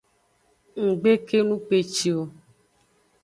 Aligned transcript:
Ng 0.83 0.91
gbe 0.99 1.13
kenu 1.27 1.55
kpeci 1.65 2.09
o. 2.19 2.21